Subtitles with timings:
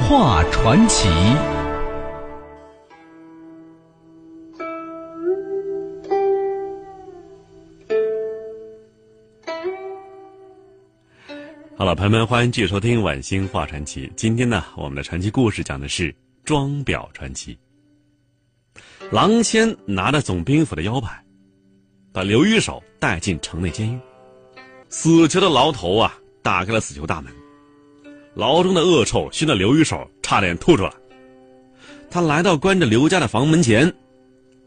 [0.00, 1.08] 画传奇。
[11.76, 14.06] 好了，朋友们，欢迎继续收听《晚星画传奇》。
[14.14, 17.58] 今天呢，我们的传奇故事讲的是装裱传奇。
[19.10, 21.20] 郎谦拿着总兵府的腰牌，
[22.12, 23.98] 把刘玉手带进城内监狱。
[24.88, 27.32] 死囚的牢头啊，打开了死囚大门，
[28.36, 30.92] 牢中的恶臭熏得刘一手差点吐出来。
[32.10, 33.90] 他来到关着刘家的房门前，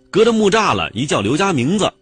[0.10, 1.94] 隔着木栅栏一叫刘家名字，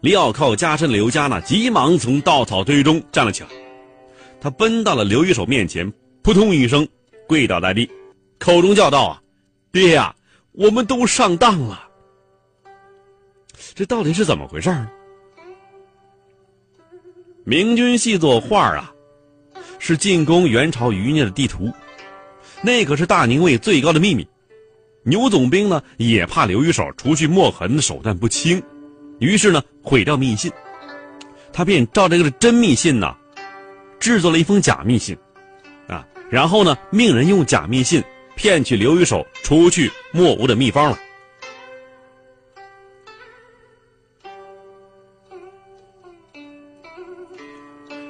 [0.00, 3.48] 镣铐加身的刘家呢，急忙从稻草堆中站了起来。
[4.40, 5.92] 他奔到了刘一手面前，
[6.22, 6.86] 扑通一声
[7.26, 7.90] 跪倒在地，
[8.38, 9.20] 口中叫道：“啊，
[9.72, 10.14] 爹呀，
[10.52, 11.88] 我们都上当了。
[13.74, 14.86] 这到底是怎么回事儿？”
[17.44, 18.93] 明君细作画啊，
[19.86, 21.70] 是进攻元朝余孽的地图，
[22.62, 24.26] 那可是大宁卫最高的秘密。
[25.02, 28.62] 牛总兵呢也怕刘玉手除去墨痕的手段不轻，
[29.18, 30.50] 于是呢毁掉密信，
[31.52, 33.14] 他便照这个真密信呢。
[34.00, 35.14] 制作了一封假密信，
[35.86, 38.02] 啊，然后呢，命人用假密信
[38.36, 40.98] 骗取刘玉手除去墨污的秘方了。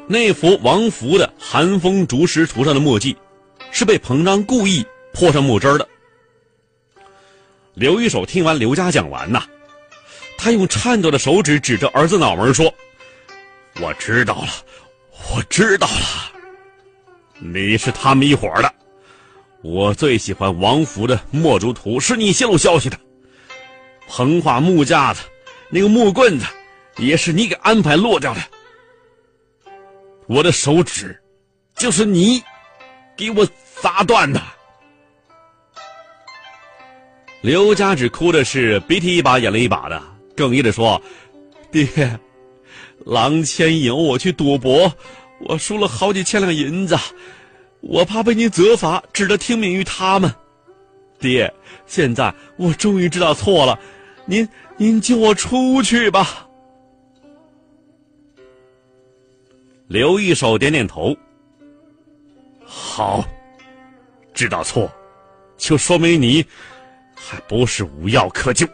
[0.07, 3.17] 那幅王福的寒风竹石图上的墨迹，
[3.71, 5.89] 是被彭章故意泼上墨汁的。
[7.75, 9.43] 刘一手听完刘家讲完呐，
[10.37, 12.73] 他用颤抖的手指指着儿子脑门说
[13.81, 14.49] ：“我知道了。”
[15.35, 16.33] 我知道了，
[17.39, 18.71] 你是他们一伙的。
[19.63, 22.99] 我最喜欢王福的墨竹图，是你泄露消息的。
[24.07, 25.23] 横画木架子，
[25.71, 26.45] 那个木棍子，
[26.99, 28.41] 也是你给安排落掉的。
[30.27, 31.21] 我的手指，
[31.77, 32.43] 就是你
[33.17, 33.47] 给我
[33.81, 34.41] 砸断的。
[37.43, 40.03] 刘家只哭的是鼻涕一把眼泪一把的，
[40.35, 41.01] 哽咽着说
[41.71, 42.19] ：“爹。”
[43.05, 44.91] 郎谦引我去赌博，
[45.41, 46.97] 我输了好几千两银子，
[47.81, 50.33] 我怕被您责罚，只得听命于他们。
[51.21, 51.53] 爹，
[51.87, 53.79] 现在我终于知道错了，
[54.25, 54.49] 您
[54.79, 56.49] 您救我出去吧。
[59.87, 61.15] 刘一手点点头。
[62.65, 63.23] 好，
[64.33, 64.91] 知道错，
[65.59, 66.45] 就说明你
[67.15, 68.67] 还不是无药可救。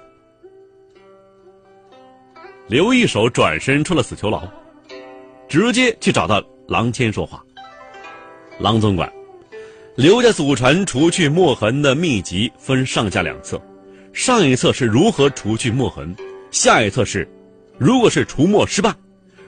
[2.69, 4.47] 刘一手转身出了死囚牢，
[5.49, 7.45] 直接去找到郎谦说话。
[8.61, 9.13] 郎总管，
[9.97, 13.61] 刘家祖传除去墨痕的秘籍分上下两册，
[14.13, 16.15] 上一册是如何除去墨痕，
[16.53, 17.29] 下一册是，
[17.79, 18.95] 如果是除墨失败，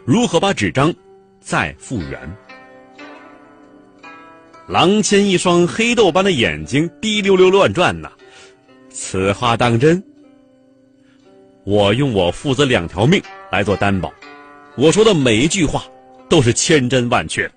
[0.05, 0.93] 如何把纸张
[1.43, 2.19] 再复原。
[4.69, 8.11] 郎谦一双黑豆般的眼睛滴溜溜乱转呐，
[8.89, 10.03] 此话当真？
[11.65, 13.21] 我用我父子两条命
[13.51, 14.13] 来做担保，
[14.77, 15.85] 我说的每一句话
[16.29, 17.51] 都是千真万确。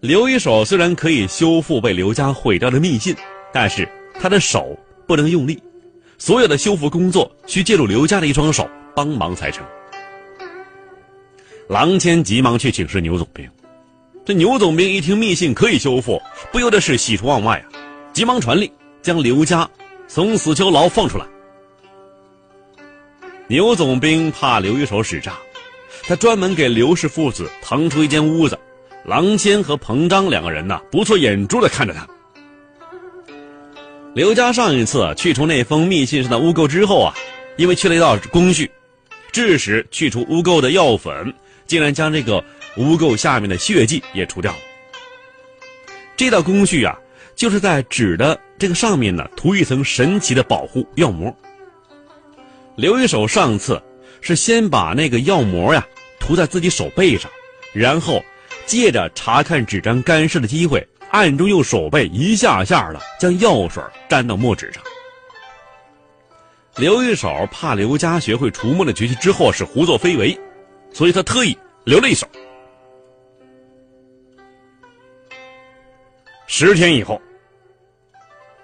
[0.00, 3.14] 刘一手虽然可以修复被刘家毁掉的密信，
[3.52, 3.86] 但是
[4.20, 5.60] 他的手不能用力，
[6.16, 9.66] 所有的修复工作需借助刘家的一双手帮忙才成。
[11.68, 13.46] 郎谦急忙去请示牛总兵，
[14.24, 16.20] 这牛总兵一听密信可以修复，
[16.50, 17.68] 不由得是喜出望外啊，
[18.14, 18.70] 急忙传令
[19.02, 19.68] 将刘家。
[20.10, 21.26] 从死囚牢放出来。
[23.46, 25.34] 牛总兵怕刘一手使诈，
[26.04, 28.58] 他专门给刘氏父子腾出一间屋子，
[29.04, 32.08] 郎谦和彭章两个人呢，不错眼珠的看着他。
[34.14, 37.14] 刘家上一次去除那封密信上的污垢之后啊，
[37.58, 38.70] 因为去了一道工序，
[39.30, 41.12] 致使去除污垢的药粉
[41.68, 42.44] 竟然将这个
[42.76, 44.58] 污垢下面的血迹也除掉了。
[46.16, 46.98] 这道工序啊。
[47.36, 51.32] 就是在纸的这个上面呢，涂一层神奇的保护药膜。
[52.74, 53.80] 刘一手上次
[54.20, 55.86] 是先把那个药膜呀
[56.18, 57.30] 涂在自己手背上，
[57.72, 58.20] 然后
[58.66, 64.82] 借着查看纸张干湿的机会，暗中用手背一下下的将药水沾到墨纸上。
[66.74, 70.36] 刘一手怕刘家学会除墨的绝技之后是胡作非为，
[70.92, 72.26] 所以他特意留了一手。
[76.46, 77.20] 十天以后，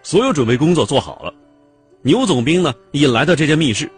[0.02, 1.32] 所有准备工作做好了，
[2.02, 3.90] 牛总兵呢也来到这间密室。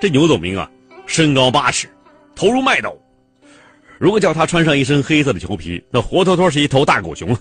[0.00, 0.68] 这牛总兵啊，
[1.06, 1.88] 身高八尺，
[2.34, 2.98] 头如麦斗。
[3.98, 7.36] 如果叫他穿上一身黑色的裘皮，那活脱脱是一头大狗熊！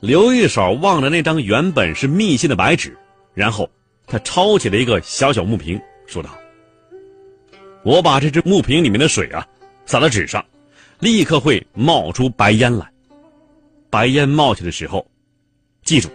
[0.00, 2.96] 刘一手望着那张原本是密信的白纸，
[3.34, 3.70] 然后
[4.06, 6.30] 他抄起了一个小小木瓶，说道
[7.86, 9.46] ：“我把这只木瓶里面的水啊，
[9.86, 10.44] 洒到纸上，
[10.98, 12.90] 立刻会冒出白烟来。
[13.88, 15.08] 白烟冒起的时候，
[15.84, 16.10] 记住，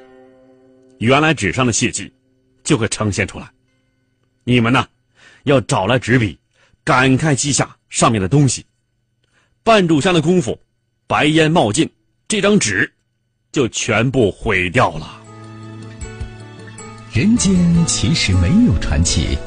[0.97, 2.11] 原来纸上的血迹
[2.61, 3.49] 就会呈现出来。
[4.43, 4.85] 你们呢，
[5.43, 6.37] 要找来纸笔，
[6.83, 8.65] 赶快记下。”上面的东西，
[9.63, 10.59] 半炷香的功夫，
[11.07, 11.89] 白烟冒尽，
[12.27, 12.91] 这张纸
[13.53, 15.21] 就全部毁掉了。
[17.13, 17.53] 人间
[17.85, 19.37] 其实没有传奇，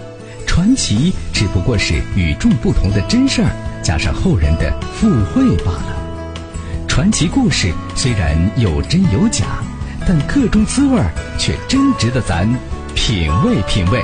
[0.54, 3.50] 传奇只不过是与众不同的真事儿
[3.82, 6.86] 加上后人的附会罢了。
[6.86, 9.64] 传奇故事虽然有真有假，
[10.06, 12.48] 但各种滋味儿却真值得咱
[12.94, 14.00] 品味品味。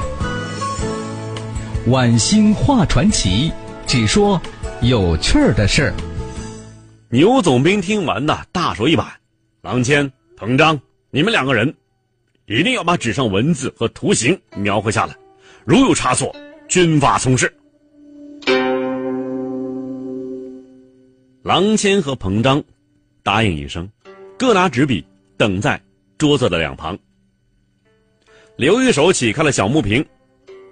[1.86, 3.52] 晚星画传奇。
[3.86, 4.40] 只说
[4.82, 5.94] 有趣儿的事儿。
[7.10, 9.04] 牛总兵听完呐，大手一摆
[9.62, 10.80] ：“郎谦、彭章，
[11.10, 11.74] 你们两个人
[12.46, 15.14] 一定要把纸上文字和图形描绘下来，
[15.70, 16.34] 如有差错，
[16.68, 17.48] 军法从事。”
[21.44, 22.60] 郎谦和彭章
[23.22, 23.88] 答应一声，
[24.36, 25.06] 各拿纸笔，
[25.36, 25.80] 等在
[26.18, 26.98] 桌子的两旁。
[28.56, 30.04] 刘玉手起开了小木瓶，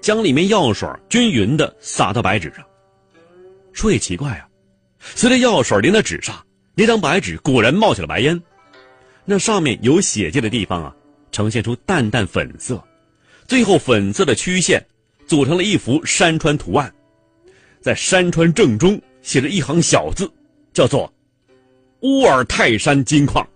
[0.00, 2.64] 将里面药水均匀的洒到白纸上。
[3.72, 4.48] 说也奇怪啊，
[4.98, 6.34] 随着药水淋到纸上，
[6.74, 8.42] 那张白纸果然冒起了白烟。
[9.24, 10.92] 那上面有血迹的地方啊，
[11.30, 12.82] 呈现出淡淡粉色，
[13.48, 14.84] 最后粉色的曲线
[15.26, 16.94] 组成了一幅山川图案，
[17.80, 20.30] 在山川正中写着一行小字，
[20.74, 21.10] 叫做
[22.00, 23.48] “乌尔泰山金矿”。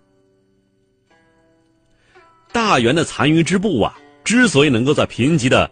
[2.53, 3.95] 大元的残余支部啊，
[4.25, 5.71] 之所以能够在贫瘠的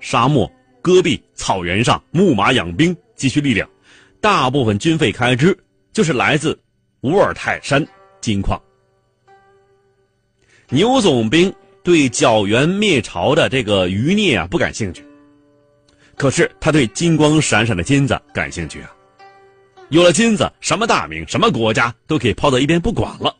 [0.00, 0.50] 沙漠、
[0.82, 3.66] 戈壁、草原上牧马养兵，积蓄力量。
[4.20, 5.58] 大部分军费开支
[5.94, 6.58] 就是来自
[7.00, 7.84] 乌尔泰山
[8.20, 8.60] 金矿。
[10.68, 11.52] 牛总兵
[11.82, 15.04] 对剿元灭朝的这个余孽啊不感兴趣，
[16.16, 18.92] 可是他对金光闪闪的金子感兴趣啊。
[19.88, 23.36] 有了金子，什么大名、什么国家都可以抛到一边不管了。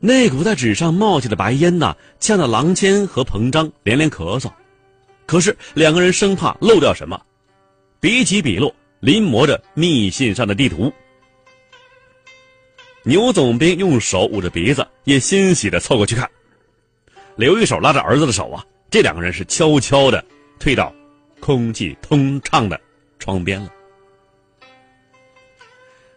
[0.00, 4.50] 那股在纸上冒起的白烟呐，呛得郎谦和彭章连连咳嗽，
[5.26, 7.20] 可是两个人生怕漏掉什么。
[8.00, 10.92] 笔起笔落，临摹着密信上的地图。
[13.08, 16.28] 牛总兵用手捂着鼻子，也欣喜的凑过去看。
[17.36, 20.24] 刘一手拉着儿子的手啊，这两个人是悄悄的
[20.58, 20.92] 退到
[21.38, 22.80] 空气通畅的
[23.20, 23.70] 窗边了。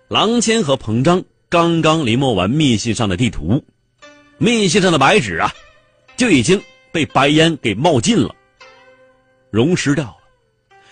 [0.08, 3.64] 郎谦和彭章刚刚临摹完密信上的地图，
[4.40, 5.54] 密信上的白纸啊，
[6.18, 6.60] 就已经
[6.92, 8.36] 被白烟给冒尽了，
[9.52, 10.18] 溶蚀掉了。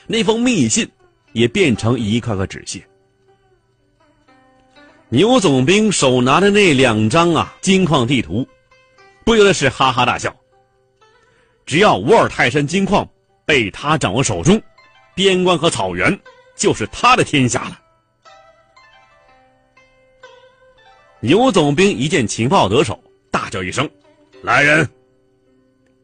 [0.06, 0.88] 那封密信
[1.32, 2.88] 也变成一块块纸屑。
[5.10, 8.46] 牛总兵手拿着那两张啊金矿地图，
[9.24, 10.36] 不由得是哈哈大笑。
[11.66, 13.08] 只要乌尔泰山金矿
[13.46, 14.62] 被他掌握手中，
[15.16, 16.18] 边关和草原
[16.58, 17.80] 就是他的天下了。
[21.22, 23.90] 牛总兵一见情报得手，大叫一声
[24.44, 24.88] ：“来人！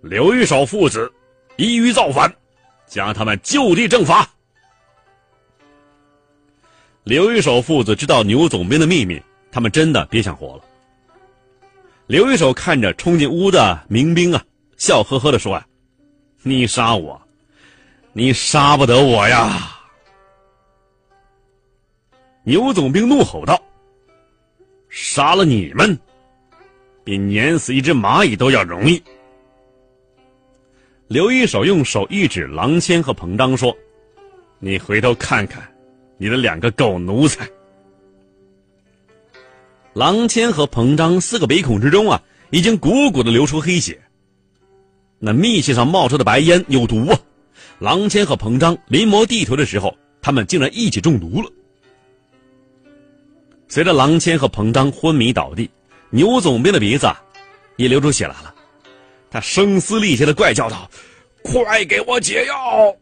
[0.01, 1.11] 刘玉手父子
[1.57, 2.33] 一于造反。”
[2.87, 4.29] 将他们就地正法。
[7.03, 10.63] 刘一手父子知道牛总兵的秘密，他们真的别想活了。
[12.07, 14.43] 刘一手看着冲进屋的民兵啊，
[14.77, 15.65] 笑呵呵的说：“呀，
[16.43, 17.21] 你杀我，
[18.13, 19.69] 你杀不得我呀！”
[22.43, 23.61] 牛总兵怒吼道
[24.89, 25.97] ：“杀了你们，
[27.03, 29.01] 比碾死一只蚂蚁都要容易。”
[31.07, 33.75] 刘一手用手一指郎谦和彭章，说
[34.59, 35.72] ：“你回头看看，
[36.23, 37.45] 你的两个狗奴才。”
[39.93, 44.01] 郎谦和彭章四个鼻孔之中啊，已经鼓鼓的流出黑血。
[45.19, 47.19] 那密气上冒出的白烟有毒啊！
[47.79, 51.51] 郎谦和彭章临摹地图的时候，他们竟然一起中毒了。
[53.67, 55.69] 随着郎谦和彭章昏迷倒地，
[56.09, 57.07] 牛总兵的鼻子
[57.75, 58.55] 也流出血来了。
[59.29, 60.89] 他声嘶力竭的怪叫道
[61.43, 62.95] ：“快给我解药！”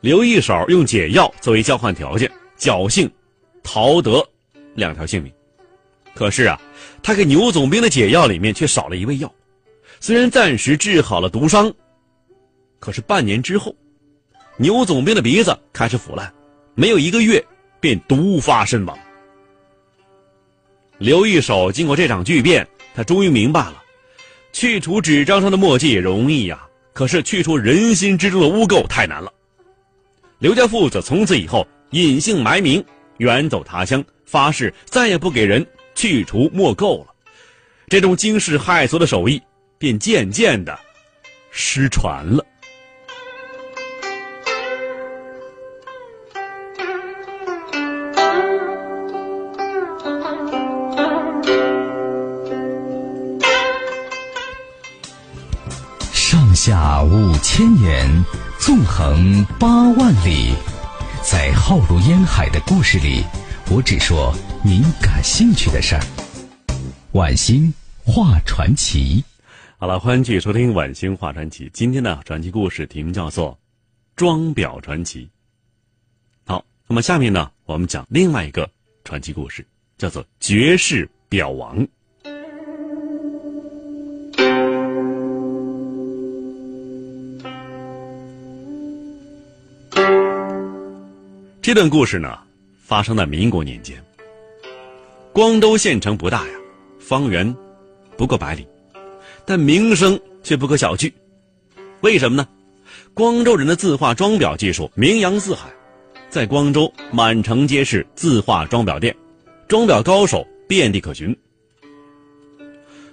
[0.00, 3.10] 刘一手用解药作为交换条件，侥幸
[3.62, 4.26] 逃得
[4.74, 5.30] 两条性命。
[6.14, 6.58] 可是啊，
[7.02, 9.30] 他给牛总兵的解药里面却少了一味药。
[10.00, 11.70] 虽然暂时治好了毒伤，
[12.78, 13.76] 可是半年之后，
[14.56, 16.32] 牛总兵的鼻子开始腐烂，
[16.74, 17.44] 没有一个月
[17.78, 18.98] 便毒发身亡。
[20.96, 23.82] 刘一手经过这场巨变，他终于明白了：
[24.50, 29.30] 去除纸张上的墨迹容易呀，可是去除人心之中的污垢太难了。
[30.40, 32.82] 刘家父子从此以后隐姓埋名，
[33.18, 37.08] 远走他乡，发誓再也不给人去除墨垢了。
[37.88, 39.40] 这种惊世骇俗的手艺
[39.76, 40.78] 便渐渐的
[41.50, 42.42] 失传了。
[56.14, 58.24] 上下五千年，
[58.70, 60.54] 纵横八万里，
[61.24, 63.24] 在浩如烟海的故事里，
[63.68, 64.32] 我只说
[64.64, 66.00] 您感兴趣的事儿。
[67.10, 67.74] 晚星
[68.04, 69.24] 画传奇，
[69.76, 71.68] 好了，欢迎继续收听晚星画传奇。
[71.72, 73.54] 今天的传奇故事题目叫做
[74.14, 75.24] 《装裱传奇》。
[76.46, 78.70] 好，那么下面呢，我们讲另外一个
[79.02, 79.66] 传奇故事，
[79.98, 81.76] 叫做《绝世表王》。
[91.70, 92.36] 这段故事呢，
[92.82, 93.96] 发生在民国年间。
[95.32, 96.54] 光州县城不大呀，
[96.98, 97.56] 方圆
[98.16, 98.66] 不过百里，
[99.46, 101.12] 但名声却不可小觑。
[102.00, 102.48] 为什么呢？
[103.14, 105.70] 光州人的字画装裱技术名扬四海，
[106.28, 109.14] 在光州满城皆是字画装裱店，
[109.68, 111.32] 装裱高手遍地可寻。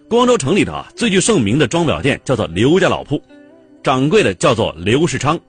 [0.09, 3.21] 光州城里头啊，最具盛名的装裱店叫做刘家老铺，
[3.83, 5.39] 掌柜的叫做刘世昌。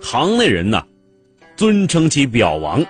[0.00, 0.86] 行内人呢。
[1.54, 2.84] 尊称其表王，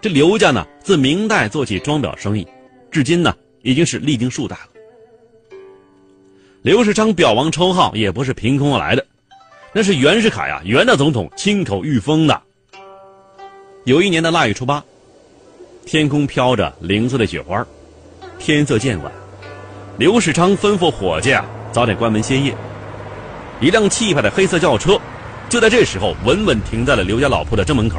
[0.00, 2.46] 这刘家呢，自明代做起装裱生意，
[2.90, 4.62] 至今呢，已经是历经数代了。
[6.62, 9.06] 刘世昌表王称号也不是凭空而来的，
[9.72, 12.42] 那是袁世凯啊，袁大总统亲口御封的。
[13.84, 14.84] 有一年的腊月初八，
[15.86, 17.64] 天空飘着零碎的雪花，
[18.38, 19.10] 天色渐晚，
[19.96, 22.54] 刘世昌吩咐伙计啊，早点关门歇业。
[23.60, 25.00] 一辆气派的黑色轿车。
[25.50, 27.98] 就在这时候，稳稳停在了刘家老铺的正门口。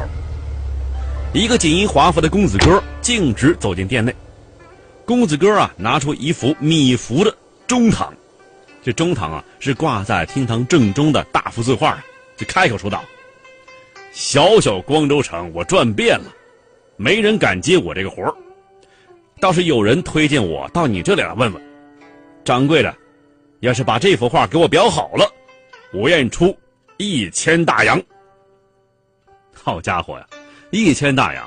[1.34, 4.12] 一个锦衣华服的公子哥径直走进店内。
[5.04, 8.10] 公子哥啊，拿出一幅米芾的中堂，
[8.82, 12.02] 这中堂啊是挂在厅堂正中的大幅字画，
[12.38, 13.04] 就开口说道
[14.12, 16.32] ：“小小光州城，我转遍了，
[16.96, 18.34] 没人敢接我这个活儿，
[19.40, 21.62] 倒是有人推荐我到你这里来问问。
[22.46, 22.94] 掌柜的，
[23.60, 25.30] 要是把这幅画给我裱好了，
[25.92, 26.56] 我愿意出。”
[27.02, 28.00] 一千大洋，
[29.52, 30.26] 好家伙呀！
[30.70, 31.44] 一千大洋，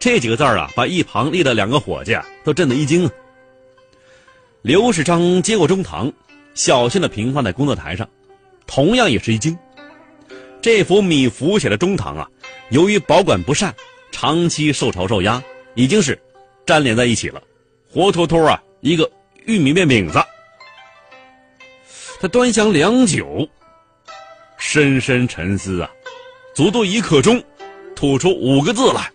[0.00, 3.08] 这几个字儿啊，把一旁立的两个伙计啊都震得一惊。
[4.60, 6.12] 刘世昌接过中堂，
[6.54, 8.08] 小心的平放在工作台上，
[8.66, 9.56] 同样也是一惊。
[10.60, 12.28] 这幅米芾写的中堂啊，
[12.70, 13.72] 由于保管不善，
[14.10, 15.40] 长期受潮受压，
[15.76, 16.20] 已经是
[16.66, 17.40] 粘连在一起了，
[17.88, 19.08] 活脱脱啊一个
[19.46, 20.20] 玉米面饼子。
[22.20, 23.48] 他端详良久。
[24.64, 25.90] 深深沉思啊，
[26.54, 27.42] 足足一刻钟，
[27.96, 29.12] 吐出五个字来：“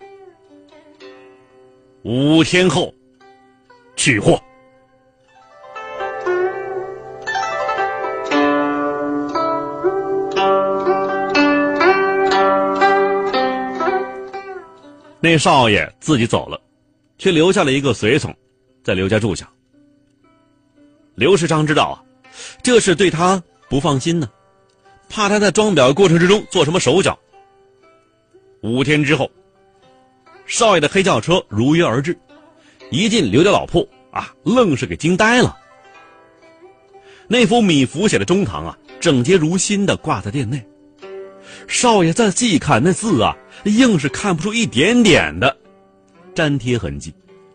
[2.04, 2.94] 五天后
[3.96, 4.40] 取货。”
[15.20, 16.62] 那少爷自己走了，
[17.18, 18.36] 却留下了一个随从，
[18.84, 19.50] 在刘家住下。
[21.16, 22.04] 刘世昌知道啊，
[22.62, 24.30] 这是对他不放心呢。
[25.10, 27.18] 怕他在装裱过程之中做什么手脚。
[28.62, 29.32] 五天之后，
[30.46, 32.18] 少爷的黑轿车如约而至，
[32.90, 35.58] 一进刘家老铺啊，愣是给惊呆了。
[37.28, 40.66] 那幅米芾写的中堂啊，整洁如新的挂在店内。
[41.68, 43.36] 少爷再细看那字啊，
[43.66, 45.58] 硬是看不出一点点的
[46.36, 47.14] 粘贴痕迹，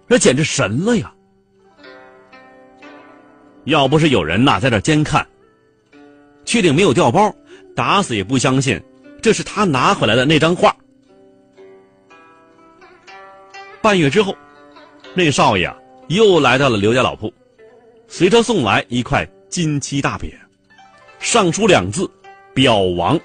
[0.09, 1.13] 这简直神了呀！
[3.65, 5.27] 要不是有人呐在这监看，
[6.45, 7.35] 确定没有掉包。
[7.75, 8.81] 打死也不相信，
[9.21, 10.75] 这是他拿回来的那张画。
[13.81, 14.37] 半月之后，
[15.14, 15.76] 那少爷啊
[16.09, 17.33] 又来到了刘家老铺，
[18.07, 20.33] 随车送来一块金漆大匾，
[21.19, 22.09] 上书两字
[22.55, 23.19] “表王”。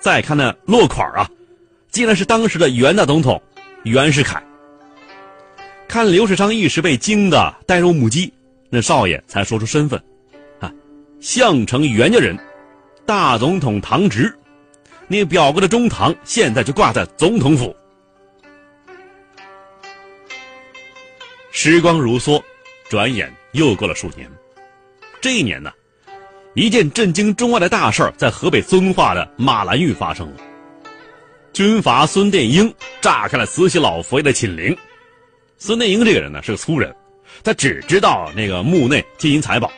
[0.00, 1.30] 再看那落款啊，
[1.90, 3.40] 竟然是当时的袁大总统
[3.84, 4.42] 袁世凯。
[5.88, 8.32] 看刘世昌一时被惊得呆若木鸡，
[8.68, 10.02] 那少爷才说出身份，
[10.58, 10.72] 啊，
[11.20, 12.38] 项城袁家人。
[13.06, 14.32] 大总统堂侄，
[15.08, 17.74] 那表哥的中堂现在就挂在总统府。
[21.50, 22.40] 时光如梭，
[22.88, 24.30] 转眼又过了数年。
[25.20, 25.72] 这一年呢，
[26.54, 30.36] 一件震惊中外的大事儿在河北遵化的马兰峪发生了。
[31.52, 34.76] 军阀孙殿英炸开了慈禧老佛爷的寝陵。
[35.58, 36.94] 孙殿英这个人呢是个粗人，
[37.42, 39.70] 他只知道那个墓内金银财宝，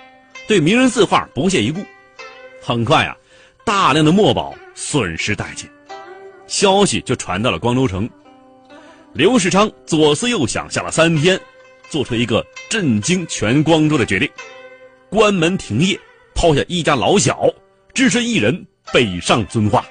[0.47, 1.81] 对名人字画不屑一顾。
[2.64, 3.16] 很快啊，
[3.64, 5.69] 大量的墨宝损失殆尽，
[6.47, 8.09] 消息就传到了光州城。
[9.12, 11.38] 刘世昌左思右想，想了三天，
[11.90, 14.31] 做出一个震惊全光州的决定：
[15.11, 15.99] 关门停业，
[16.37, 17.52] 抛下一家老小，
[17.92, 19.85] 只身一人北上遵化。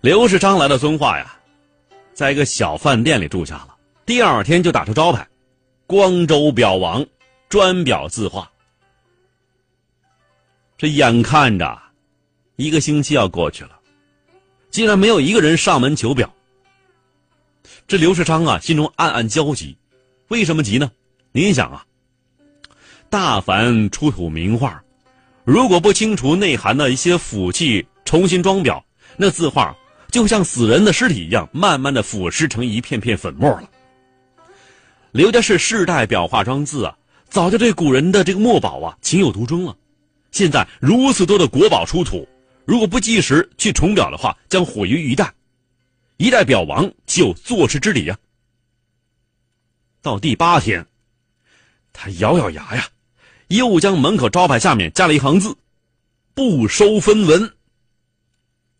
[0.00, 1.36] 刘世昌来到遵化呀，
[2.14, 3.76] 在一个小饭店里住下了。
[4.06, 5.26] 第二天就打出招牌
[5.86, 7.04] ：“光州表王，
[7.50, 8.50] 专表字画。”
[10.84, 11.80] 这眼看着
[12.56, 13.70] 一个星期要过去了，
[14.70, 16.30] 竟然没有一个人上门求表。
[17.88, 19.74] 这刘世昌啊，心中暗暗焦急。
[20.28, 20.92] 为什么急呢？
[21.32, 21.86] 您想啊，
[23.08, 24.84] 大凡出土名画，
[25.44, 28.78] 如果不清除内涵的一些腐气，重新装裱，
[29.16, 29.74] 那字画
[30.10, 33.70] 就像死人的尸体一样，慢慢的腐蚀成一片片粉末了。
[35.12, 36.94] 刘家是世代裱画装字啊，
[37.30, 39.74] 早就对古人的这个墨宝啊情有独钟了。
[40.34, 42.28] 现在如此多的国宝出土，
[42.64, 45.30] 如果不及时去重裱的话，将毁于一旦。
[46.16, 48.18] 一代表王岂有坐视之理呀？
[50.02, 50.84] 到第八天，
[51.92, 52.84] 他咬咬牙呀，
[53.46, 55.56] 又将门口招牌下面加了一行字
[56.34, 57.48] ：“不收分文。”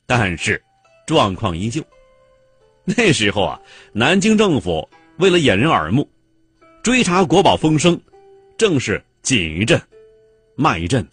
[0.07, 0.61] 但是，
[1.07, 1.81] 状况依旧。
[2.83, 3.61] 那时候啊，
[3.93, 6.11] 南京政府为了掩人耳目，
[6.83, 7.99] 追查国宝风声，
[8.59, 9.81] 正是紧一阵，
[10.57, 11.09] 慢一阵。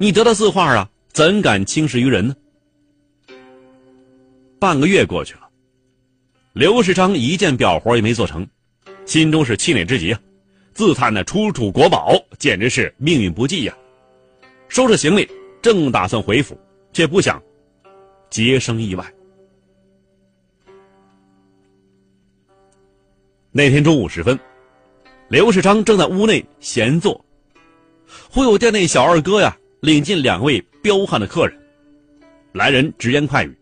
[0.00, 2.36] 你得到字画啊，怎敢轻视于人呢？
[4.60, 5.48] 半个月过去了，
[6.52, 8.46] 刘世昌一件表活也没做成，
[9.04, 10.20] 心中是气馁之极啊，
[10.72, 13.76] 自叹那出土国宝简直是命运不济呀。
[14.68, 15.28] 收拾行李，
[15.60, 16.56] 正打算回府，
[16.92, 17.42] 却不想
[18.30, 19.04] 接生意外。
[23.50, 24.38] 那天中午时分，
[25.28, 27.24] 刘世昌正在屋内闲坐，
[28.30, 29.58] 忽有店内小二哥呀。
[29.80, 31.56] 领进两位彪悍的客人，
[32.52, 33.56] 来人直言快语，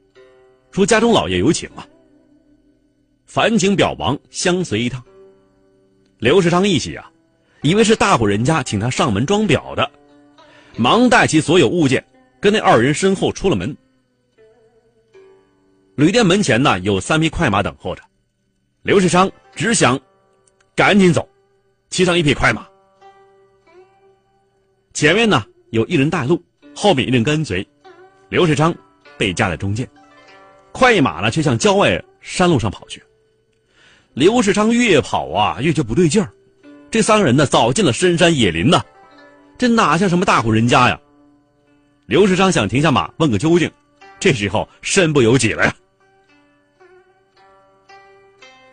[0.71, 1.87] 说家中老爷有请啊。
[3.27, 5.03] 烦请表王相随一趟。
[6.19, 7.11] 刘世昌一喜啊，
[7.61, 9.91] 以为是大户人家请他上门装裱的，
[10.77, 12.03] 忙带起所有物件，
[12.41, 13.77] 跟那二人身后出了门。
[15.97, 18.03] 旅店门前呢，有三匹快马等候着，
[18.83, 20.01] 刘世昌只想
[20.75, 21.29] 赶紧走，
[21.91, 22.67] 骑上一匹快马，
[24.95, 25.45] 前面呢。
[25.71, 26.43] 有一人带路，
[26.75, 27.67] 后面一人跟随，
[28.29, 28.75] 刘世昌
[29.19, 29.89] 被夹在中间，
[30.73, 33.03] 快马呢却向郊外山路上跑去。
[34.15, 36.31] 刘世昌越跑啊越觉不对劲儿，
[36.91, 38.83] 这三个人呢早进了深山野林呐，
[39.59, 40.99] 这哪像什么大户人家呀？
[42.07, 43.71] 刘世昌想停下马问个究竟，
[44.21, 45.75] 这时候身不由己了呀。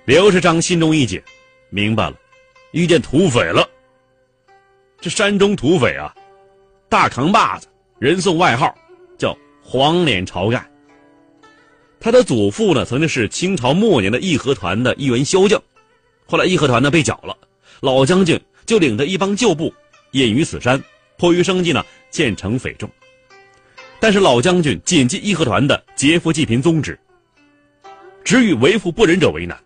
[0.05, 1.21] 刘世昌心中一紧，
[1.69, 2.15] 明白了，
[2.71, 3.67] 遇见土匪了。
[5.01, 6.13] 这山中土匪啊！
[6.93, 8.71] 大扛把子，人送外号
[9.17, 10.63] 叫黄脸晁盖。
[11.99, 15.59] 他的祖父呢，曾经是清朝末年的义和团的一员骁将，
[16.27, 17.35] 后来义和团呢被剿了，
[17.79, 19.73] 老将军就领着一帮旧部
[20.11, 20.79] 隐于此山，
[21.17, 22.87] 迫于生计呢建成匪众。
[23.99, 26.99] 但是老将军谨记义和团的劫富济贫宗旨，
[28.23, 29.59] 只与为富不仁者为难，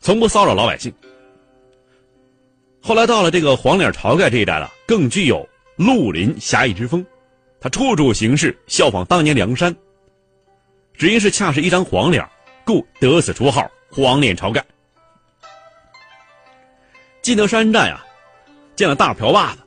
[0.00, 0.92] 从不骚扰老百姓。
[2.82, 5.48] 后来到了这个黄脸晁盖这一代了，更具有。
[5.78, 7.06] 绿林侠义之风，
[7.60, 9.74] 他处处行事效仿当年梁山。
[10.92, 12.28] 只因是恰是一张黄脸，
[12.64, 14.64] 故得此绰号“黄脸晁盖”。
[17.22, 18.04] 进得山寨啊，
[18.74, 19.62] 见了大瓢把子，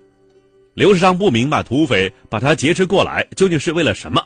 [0.74, 4.21] 刘世昌不明白土匪把他劫持过来究竟是为了什么，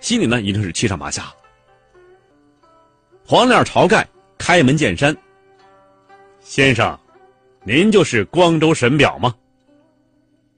[0.00, 1.30] 心里呢已经是七上八下。
[3.26, 5.14] 黄脸晁盖开门见山
[6.40, 6.98] ：“先生，
[7.64, 9.34] 您就是光州神表吗？”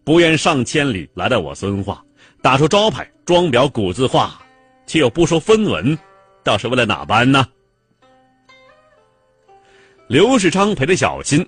[0.09, 2.03] 不愿上千里来到我孙化，
[2.41, 4.41] 打出招牌装裱古字画，
[4.87, 5.99] 却又不收分文，
[6.43, 7.47] 倒是为了哪般呢？
[10.07, 11.47] 刘世昌陪着小心，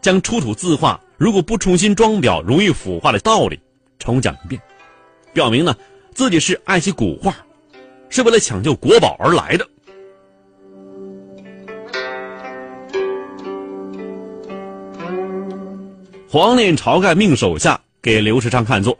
[0.00, 3.60] 将出土字画如果不重新装裱容易腐化的道理
[3.98, 4.62] 重讲一遍，
[5.34, 5.76] 表明呢
[6.14, 7.36] 自己是爱惜古画，
[8.08, 9.68] 是为了抢救国宝而来的。
[16.32, 17.78] 黄脸晁盖命手下。
[18.00, 18.98] 给刘世昌看座，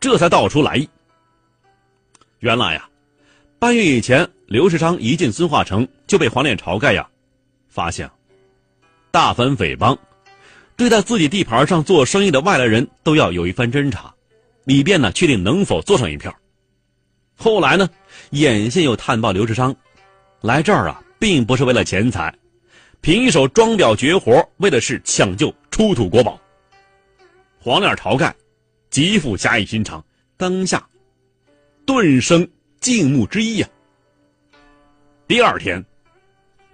[0.00, 0.88] 这才道出来意。
[2.38, 2.88] 原来呀，
[3.58, 7.06] 半月以前，刘世昌一进孙化城就被黄脸晁盖呀
[7.68, 8.10] 发现，
[9.10, 9.96] 大凡匪帮，
[10.74, 14.12] 对待自己地盘上做生意的外来人都要有一番侦查，
[14.64, 16.34] 以便呢确定能否做上一票。
[17.36, 17.86] 后来呢，
[18.30, 19.76] 眼线又探报刘世昌，
[20.40, 22.34] 来这儿啊，并不是为了钱财，
[23.02, 26.40] 凭一手装裱绝活，为的是抢救出土国宝。
[27.64, 28.36] 黄脸晁盖
[28.90, 30.04] 极富侠义心肠，
[30.36, 30.86] 当下
[31.86, 32.46] 顿生
[32.78, 33.70] 敬慕之意啊。
[35.26, 35.82] 第二天，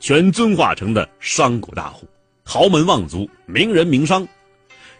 [0.00, 2.08] 全遵化城的商贾大户、
[2.42, 4.26] 豪门望族、名人名商，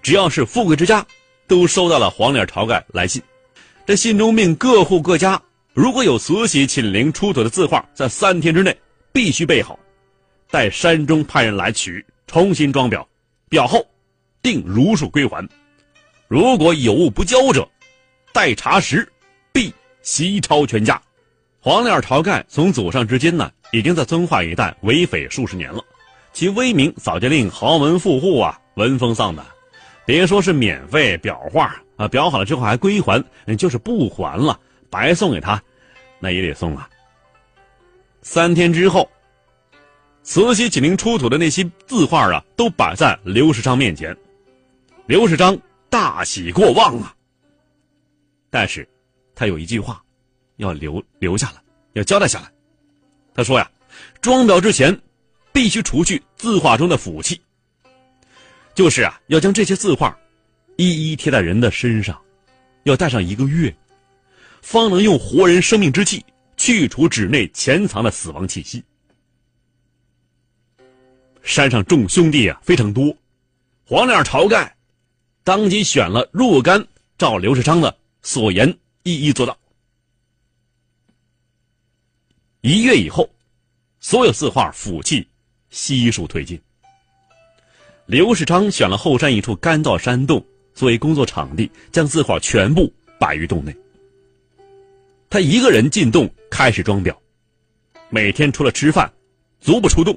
[0.01, 1.05] 只要是富贵之家，
[1.49, 3.21] 都收到了黄脸晁盖来信。
[3.85, 5.43] 这信中命各户各家，
[5.75, 8.79] 如果有慈禧亲临出土的字画，在三天之内
[9.11, 9.77] 必须备好，
[10.53, 13.05] 待山中派人来取，重新装裱，
[13.51, 13.85] 裱后
[14.41, 15.45] 定如数归还。
[16.31, 17.69] 如果有物不交者，
[18.33, 19.05] 待查实，
[19.53, 21.03] 必袭抄全家。
[21.59, 25.85] 黄脸晁盖从祖上至今呢，已经在遵化一带为匪数十年了，
[26.33, 29.45] 其威名早就令豪门富户啊闻风丧胆。
[30.07, 33.21] 别说是免费裱画啊，裱好了之后还归还，
[33.59, 34.57] 就是不还了，
[34.89, 35.61] 白送给他，
[36.21, 36.89] 那也得送啊。
[38.23, 39.11] 三天之后，
[40.23, 44.17] 慈禧紧邻出土的那些字画啊，都摆在刘世昌面前，
[45.07, 45.61] 刘世昌。
[45.91, 47.15] 大喜过望啊！
[48.49, 48.89] 但是，
[49.35, 50.03] 他有一句话，
[50.57, 51.63] 要留留下来，
[51.95, 52.51] 要交代下来。
[53.35, 53.71] 他说呀，
[54.21, 54.97] 装裱之前，
[55.53, 57.41] 必须除去字画中的腐气，
[58.75, 60.17] 就是啊，要将这些字画
[60.77, 62.21] 一一贴在人的身上，
[62.85, 63.75] 要戴上一个月，
[64.63, 66.25] 方能用活人生命之气
[66.57, 68.83] 去除纸内潜藏的死亡气息。
[71.43, 73.17] 山上众兄弟啊非常多，
[73.85, 74.77] 黄脸晁盖。
[75.43, 79.57] 当即选了若干，照刘世昌的所言一一做到。
[82.61, 83.29] 一月以后，
[84.01, 85.27] 所有字画辅器
[85.71, 86.61] 悉数推进。
[88.05, 93.75] 刘世昌选了后山一处干燥山洞作为工作场地，将字画全部摆于洞内。
[95.31, 97.17] 他一个人进洞开始装裱，
[98.11, 99.11] 每天除了吃饭，
[99.61, 100.17] 足不出洞。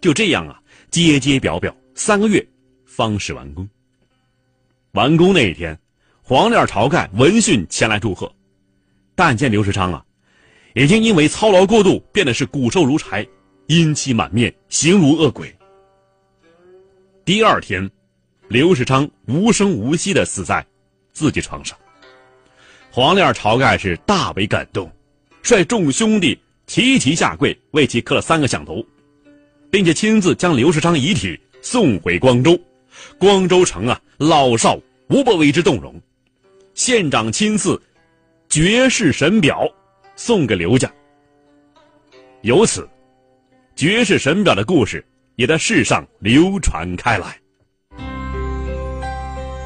[0.00, 2.46] 就这样啊，接接裱裱，三个月
[2.84, 3.66] 方使完工。
[4.94, 5.76] 完工那一天，
[6.22, 8.32] 黄脸晁盖闻讯前来祝贺，
[9.16, 10.04] 但见刘世昌啊，
[10.72, 13.26] 已经因为操劳过度，变得是骨瘦如柴，
[13.66, 15.52] 阴气满面，形如恶鬼。
[17.24, 17.90] 第二天，
[18.46, 20.64] 刘世昌无声无息的死在
[21.12, 21.76] 自己床上。
[22.92, 24.88] 黄脸晁盖是大为感动，
[25.42, 28.80] 率众兄弟齐齐下跪为其磕了三个响头，
[29.72, 32.56] 并且亲自将刘世昌遗体送回光州。
[33.18, 35.94] 光州城啊，老少无不为之动容。
[36.74, 37.80] 县长亲赐
[38.48, 39.68] 绝世神表
[40.16, 40.90] 送给刘家，
[42.42, 42.88] 由此
[43.76, 45.04] 绝世神表的故事
[45.36, 47.38] 也在世上流传开来。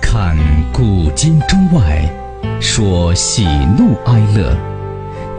[0.03, 0.37] 看
[0.73, 2.11] 古今中外，
[2.61, 3.45] 说喜
[3.79, 4.57] 怒哀乐，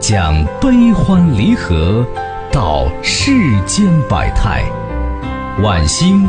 [0.00, 2.06] 讲悲欢离合，
[2.52, 3.32] 道世
[3.66, 4.64] 间百态，
[5.62, 6.28] 晚星。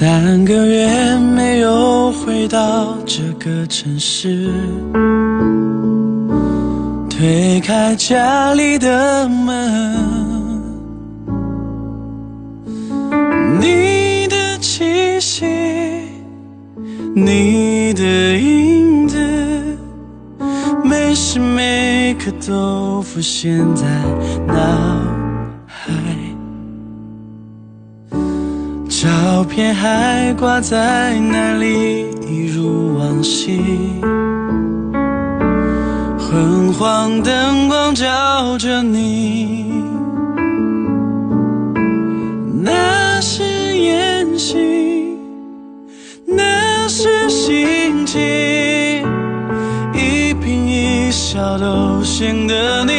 [0.00, 4.48] 三个月没有回到这个城市，
[7.10, 10.62] 推开家里的门，
[13.60, 15.44] 你的气息，
[17.12, 19.18] 你的影子，
[20.84, 23.84] 每时每刻都浮现在
[24.46, 25.17] 脑。
[29.58, 33.60] 片还挂在那里，一如往昔。
[36.16, 39.82] 昏黄灯光照着你，
[42.62, 43.42] 那是
[43.76, 45.18] 演戏，
[46.24, 48.20] 那是心情，
[49.92, 52.97] 一颦一笑都显得你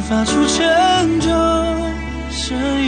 [0.00, 1.30] 发出沉重
[2.30, 2.79] 声